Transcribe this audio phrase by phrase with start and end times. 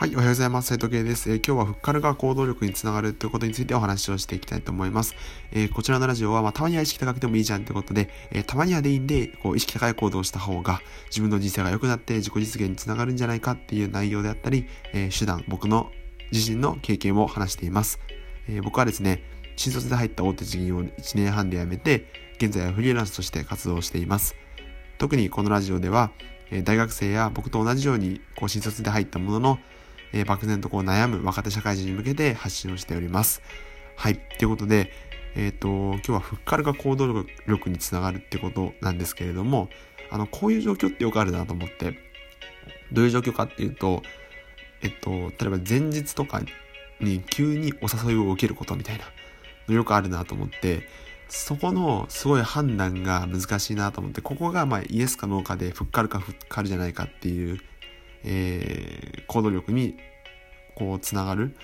[0.00, 0.68] はい、おはようございます。
[0.68, 5.16] 斉藤慶です、えー、今日はフッカルが行動力につながるということについてお話をしていきたいと思います。
[5.50, 15.90] えー、こちらのラジオは、まあ、たまには意識高くてもいいじゃんということで、えー、たまにはでいいんで、こう、意識高い行動をした方が、自分の人生が良くなって自己実現につながるんじゃないかっていう内容であったり、え手段、僕の
[16.30, 17.98] 自身の経験を話しています。
[18.48, 19.24] え僕はですね、
[19.56, 22.06] 新卒で入った大手事業を1年半で辞めて、
[22.36, 24.36] 現在はフリーランスとして活動しています。
[24.98, 26.12] 特にこのラジオでは、
[26.52, 29.58] え大学生や僕と同じように、こう、新卒で入ったものの、
[30.12, 33.42] えー、漠然とこう悩む若手社会人に向けて発信をしております。
[33.96, 34.16] はい。
[34.16, 34.92] ということで、
[35.34, 39.68] えっ、ー、と、今日はフッカルが行動力につながるってことなんですけれども、
[40.10, 41.98] あの、こういう状況ってよくあるなと思って、
[42.92, 44.02] どういう状況かっていうと、
[44.82, 46.40] えっと、例えば前日とか
[47.00, 49.04] に急にお誘いを受けることみたいな
[49.66, 50.88] のよくあるなと思って、
[51.28, 57.60] そこのすごい判断が難しいなと思って、ここがまあイエスかノーかでフッカルかフッカルじゃないかっていう
[58.24, 59.96] えー、行動力に
[60.74, 61.56] こうつながる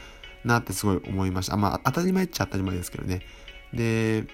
[0.45, 1.57] なってすごい思いました。
[1.57, 3.21] まあ当たり前っちゃ当たり前ですけどね。
[3.73, 4.25] で、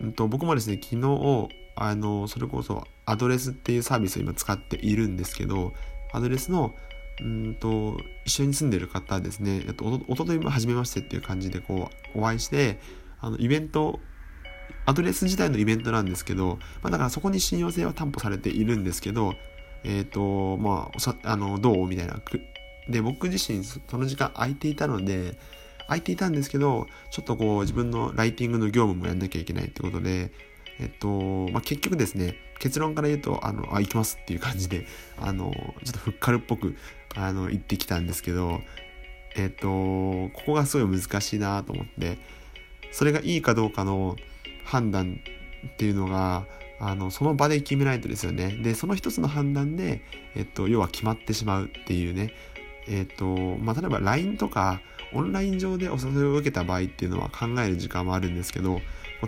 [0.00, 5.72] うんと、僕もですね、昨日、あの、それこそアドレスっていうサービスを今使っているんですけど、
[6.12, 6.74] アドレスの、
[7.20, 12.78] うんと、一緒に住んでる方ですね、とおとといも初めましてっていう感じでこう、お会いして、
[13.20, 14.00] あの、イベント、
[14.84, 19.34] アドレス自体のイベントなんですけど、まあ、だからそこに信用性は担保されているんですけど、
[19.84, 21.86] えっ、ー、と、まあ、あの、どう？
[21.86, 22.20] みたいな。
[22.88, 25.36] で、僕自身、その時間空いていたので、
[25.86, 30.32] 空いていたんですけど、ちょっとこう、自分のライティングの業務もやんなきゃいけないってことで、
[30.80, 34.86] えっと、まあ、結局ですね、結論から言うと、あの、あ、行きますっていう感じで、
[35.18, 35.52] あの、
[35.84, 36.76] ちょっとフッカルっぽく、
[37.14, 38.60] あの、行ってきたんですけど、
[39.34, 42.18] えっと、ここがすごい難しいなと思って、
[42.90, 44.16] それがいいかどうかの
[44.64, 45.20] 判断
[45.66, 46.46] っていうのが、
[46.84, 48.58] あの、その場で決めないとですよね。
[48.60, 50.02] で、その一つの判断で、
[50.34, 52.34] えっと、要は決まってしまうっていうね。
[52.88, 53.24] えっと、
[53.60, 54.80] まあ、例えば LINE とか、
[55.12, 58.80] オンライン上でお誘いを受けた場合っていうのは考える時間もあるんですけど、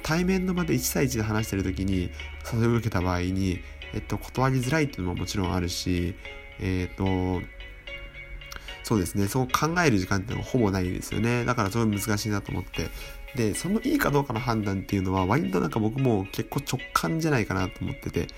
[0.03, 2.11] 対面の場で1対1で話してる時に
[2.53, 3.61] 誘いを受けた場合に、
[3.93, 6.17] えっと、断りづらいっていうのももちろんあるし、
[6.59, 7.41] えっと、
[8.83, 11.45] そうですね、そう考える時間っていうのはほぼないですよね。
[11.45, 12.89] だからすごい難しいなと思って。
[13.37, 18.29] で、そのいいかどうかの判断っていうのは、割となんか僕も結構直感じゃないかなと思ってて、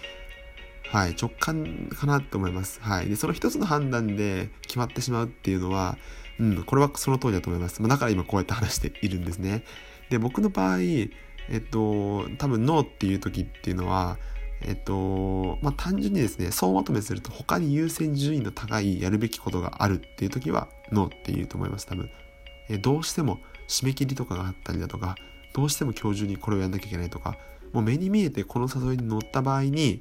[0.91, 2.81] はい、直感かなと思います。
[2.81, 3.09] はい。
[3.09, 5.99] で、その一つの判断で決まってしまうっていうのは、
[6.39, 7.83] うん、これはその通りだと思います。
[7.83, 9.65] まあ、だから今こうやって話しているんですね。
[10.11, 11.11] で、僕の場合、え
[11.59, 14.19] っと、多分ノーっていう時っていうのは、
[14.63, 22.11] えっと、まあ、単純にですね、総まとめすると他に優先順位の高いやるべきことがあるっていう時は、ノーって言うと思います、多分。
[22.69, 25.17] えどうしても締め切りとかがあったりだとか、
[25.55, 27.39] どうしても今日中にこれをやんなきゃいけないとか、
[27.73, 30.01] もう目に見えてこの誘いに乗った場合に、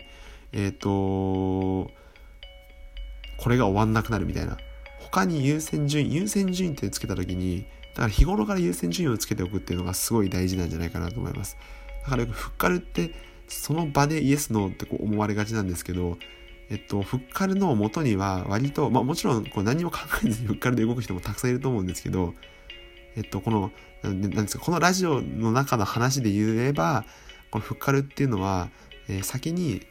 [0.51, 1.91] えっ、ー、と、
[3.37, 4.57] これが終わんなくなるみたいな。
[4.99, 11.57] 他に優先順位、優先順位ってつけた時に、だから日頃から優先順位をつけておくっていうのがすごい大事なんじゃないかなと思います。
[12.03, 13.11] だからよくフッカルって
[13.47, 16.17] その場でイエスノーってこう思われがちなんですけど、
[16.69, 22.33] えっと、フッカルの元には割と、まあもちろんこう何も考えずにフッカルで動く人もたくさんいると思うんですけど、
[23.15, 23.71] えっと、この、
[24.03, 27.05] なんですか、このラジオの中の話で言えば、
[27.51, 28.69] このフッカルっていうのは、
[29.07, 29.81] えー、先に、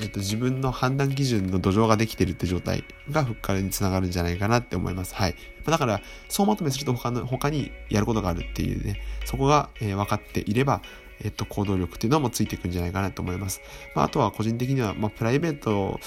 [0.00, 5.14] えっと、自分の判断基準の土壌ができてるって状態がフッカルにつながるんじゃないかなって思います。
[5.14, 5.36] はい。
[5.66, 10.82] だから、総まとめすると他の、他にやることがあるっていうね、そこが、えー、分かっていれば、
[11.22, 13.60] えっと、行動力っていうのもついていくんじゃないかなと思います。
[13.94, 16.00] まあ、あとは個人的には、まあ、プライベート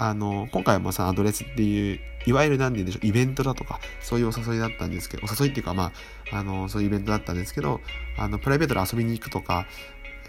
[0.00, 5.92] あの、今回はさ、アドレスっていう、いわゆる何て言うんでしょう、イベントだとか、そういうお誘いだったんですけど、お誘いっていうか、ま
[6.32, 7.82] あ、あの、そういうイベントだったんですけど、
[8.18, 9.66] あの、プライベートで遊びに行くとか、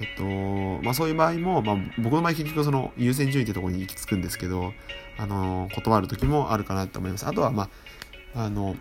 [0.02, 4.74] えっと、まあそういう場合も、まあ僕の場合結局その優先順位ってところに行き着くんですけど、
[5.18, 7.28] あの、断る時もあるかなと思います。
[7.28, 7.70] あとは、ま
[8.34, 8.76] あ、あの、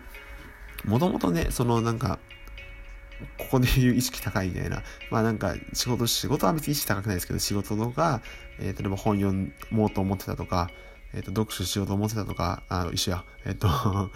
[0.83, 2.19] もともとね、そのなんか、
[3.37, 4.83] ここで言う意識高いみたいな。
[5.09, 8.21] まあなんか仕事、仕事は別に意識高くないですけど、仕事とか、
[8.59, 10.69] えー、例えば本読もうと思ってたとか、
[11.13, 13.25] えっ、ー、と、読書しようと思ってたとか、あの、一緒や。
[13.45, 14.11] えっ、ー、と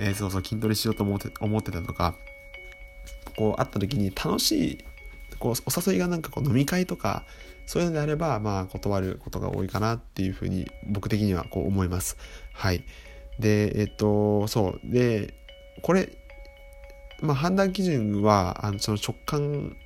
[0.00, 2.14] えー、そうそう、筋トレしようと思って、思ってたとか、
[3.36, 4.84] こう、会った時に楽しい、
[5.38, 7.24] こう、お誘いがなんかこう、飲み会とか、
[7.66, 12.16] そういうのであれば、まあ、断ることが多いかなっていうふうに、僕的にはこう思います。
[12.54, 12.84] はい。
[13.38, 14.90] で、えっと、そう。
[14.90, 15.34] で、
[15.82, 16.17] これ、
[17.20, 19.76] まあ、判断基準は、あの、その直感、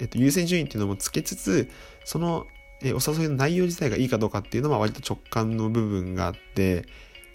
[0.00, 1.70] えっと、優先順位っていうのもつけつつ、
[2.04, 2.46] その、
[2.82, 6.84] えお誘いの内容自体がいいかどうかっていうのは割と直感の部分があって、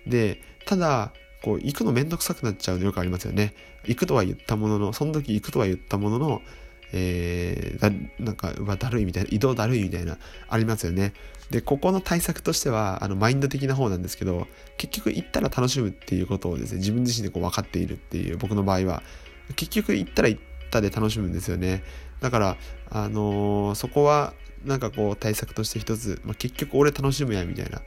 [0.08, 1.14] で、ただ、
[1.44, 3.54] こう、行くのめんどくさくなっちゃうのよくありますよね。
[3.86, 6.42] 行くとは言ったものの、その時行くとは言ったものの、
[6.96, 11.14] えー、なんか、うわ、だるいみたいな、移動だるいみたいな、ありますよね。
[11.50, 14.48] で、ここの対策としては、あの、マインド的な方なんですけど、
[14.78, 19.02] 結局行ったら楽しむっていうことをですね、自分自身でこう分かっているっていう、僕の場合は、
[19.56, 21.84] 結局行ったら行ったで楽しむんですよね。
[22.22, 22.58] だから、
[22.92, 27.82] あのー、そこは、なんかこう、対策として一つ、まあ、結局俺楽しむや、みたいな、っ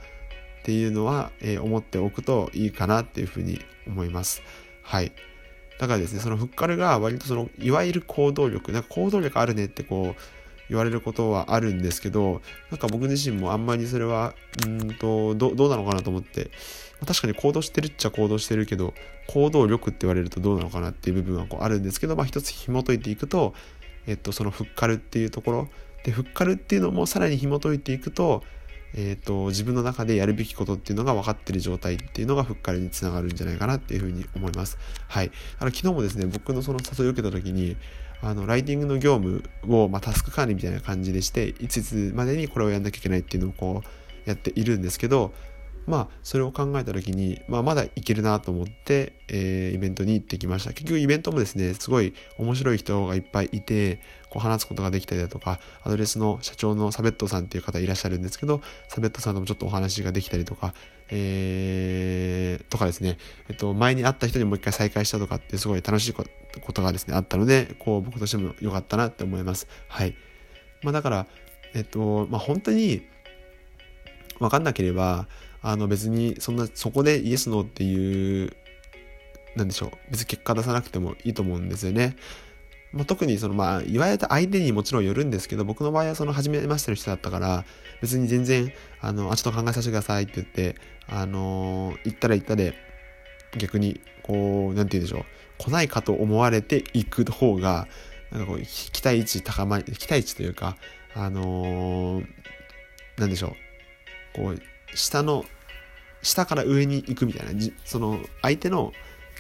[0.64, 4.42] ていうのは、えー、思っておくといいかなっていうふうに思います。
[4.82, 5.12] はい。
[5.78, 10.22] だからですね、そのフッカルが割とその、いわゆる行動力、なんか行動力あるねってこう、
[10.68, 12.40] 言われることはあるんですけど、
[12.70, 14.34] なんか僕自身もあんまりそれは、
[14.66, 16.50] うんと、どうなのかなと思って、
[17.06, 18.94] 確かに行動してるっちゃ行動してるけど、
[19.28, 23.54] 行動力って言われるとどうなのかなっていう部分はこうあるんですけど、まあ一つ紐解いていくと、
[24.06, 25.68] えっと、そのフッカルっていうところ、
[26.04, 28.42] で、フッカルっていうのもさらに紐解いていくと、
[28.96, 34.78] えっ、ー、と、自分の中でやるべきことっていうのが分かってる状態っていうのがふっかりにつながるんじゃないかなっていうふうに思います。
[35.06, 35.30] はい。
[35.58, 37.76] あの、昨日もですね、僕のその誘いを受けた時に、
[38.22, 45.34] あの、ライティングの業務を、まあ、タスク管理みたいな感じでして、いついつまでにこれをやんなきゃいけないっていうのをこう、やっているんですけど、
[45.86, 50.72] まあ、それを考えた時に、まあ、まだいけるなと思って、えー、イベントに行ってきました。
[50.72, 60.74] 結局イベントもですね、すごい面白い人がいっぱいいて、こう話すことができたりだとか、アドレスの社長のサベットさんっていう方いらっしゃるんですけど、サベットさんともちょっとお話ができたりとか、
[61.08, 63.18] えー、とかですね、
[63.48, 66.24] えっと、前に会った人にもう一回再会したとかってすごい楽しいこ
[66.72, 69.68] とがですね、あったので、こう僕としても良かったなって思います。
[69.88, 70.16] はい。
[70.82, 71.26] まあだから、
[71.74, 73.02] えっと、まあ本当に、
[74.38, 75.28] わかんなければ、
[75.66, 78.52] あの別にそんなそこでイエスノーっていう
[79.56, 82.14] なんでしょう別に結果出さなくてもいいと思うんですよね。
[82.92, 87.64] まあ、特にそのまあ言われた相手にもちろんよるんですけど僕の場合はその初めましての人だったから
[88.00, 90.76] 別に全然あのあちょっと考えさせてくださいって言って
[91.08, 92.74] あの行ったら行ったで
[93.58, 95.24] 逆にこう何て言うんでしょう
[95.58, 97.88] 来ないかと思われて行く方が
[98.30, 100.76] なんかこう期待値高まり期待値というか
[101.12, 103.56] あのー、でしょ
[104.36, 105.44] うこう下の
[106.26, 108.92] 下から上に行くみたいなその相手の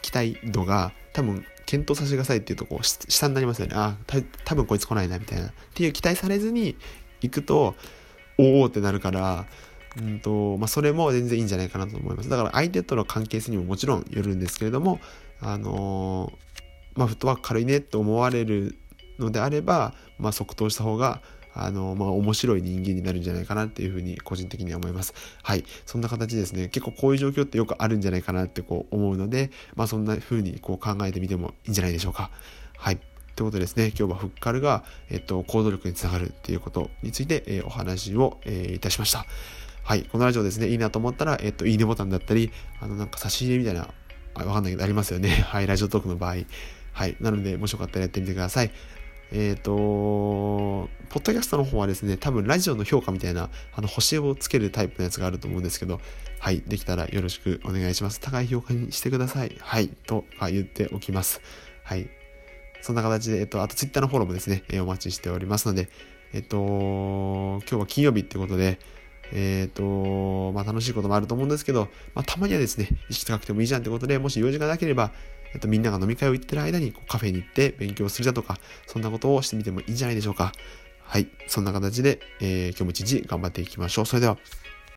[0.02, 3.96] 期待度が多分検討させてくださいっていうとこう下になりますよねあ
[4.44, 6.76] 多分こいつ来ないなみたいなっていう期待されずに
[7.20, 7.74] 行くと
[8.38, 9.46] おおってなるから
[9.98, 12.28] うんとまあ、それも全然いいんじゃないかなと思います。
[12.28, 15.00] だから相手との関係性にももちろんよるんですけれども、
[15.40, 18.76] あのー、まあ、フットワーク軽いねって思われる
[19.18, 21.22] のであれば、まあ、即答した方が
[21.56, 25.14] あの、まあ、面白い人間になるんじゃないかなっていうふうに個人的には思います。
[25.42, 25.64] はい。
[25.86, 26.68] そんな形ですね。
[26.68, 32.30] 結構こういう状況ってよくあるんじゃないかなってこう思うので、まあ、そんな風にこう考えてみてもいいんじゃないでしょうか。
[32.76, 32.98] はい。
[33.36, 39.26] ということですね、今日はフッカルが、えっと、行動力につながるっていうことについて、えー、お話を、えー、いたしました。
[39.82, 40.02] はい。
[40.04, 42.50] このラジオですね、いいなと思ったら、えっと、いいねボタンだったり、
[42.80, 43.88] あの、なんか差し入れみたいな、
[44.34, 45.28] わかんないけどありますよね。
[45.28, 45.66] はい。
[45.66, 46.36] ラジオトークの場合。
[46.92, 47.16] はい。
[47.20, 48.70] なので、もしよかったらやってみてください。
[49.32, 56.00] えっ、ー、と、ポッドキャストの方はですね、多分ラジオの評価みたいな、あの、星をつけるタイプのやつがあると思うんですけど、
[56.38, 58.20] はい、できたらよろしくお願いします。
[58.20, 59.56] 高い評価にしてください。
[59.60, 61.40] はい、とか言っておきます。
[61.82, 62.08] はい。
[62.82, 65.88] そんな形で、えっと、あとツイッターのフォローもですね、えお待ちしておりますので、
[66.32, 68.78] えっと、今日は金曜日ってことで、
[69.32, 75.12] えっ、ー、と、まあ楽しいこともあると思うんですけど、まあたまにはですね、意識高くてもいいじゃんってことで、もし用事がなければ、
[75.54, 80.52] えっと、みんなが飲み会を行ってる間にこうカフェに行って勉強するだとか、そんなことをしてみてもいいんじゃないでしょうか。
[81.02, 81.28] はい。
[81.46, 84.06] そんな形で、えー、今日も一日頑張っていきましょう。
[84.06, 84.38] それでは。